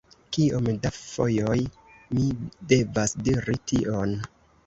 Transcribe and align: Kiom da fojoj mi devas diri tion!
Kiom 0.35 0.67
da 0.85 0.91
fojoj 0.99 1.57
mi 2.19 2.25
devas 2.71 3.15
diri 3.27 3.57
tion! 3.73 4.17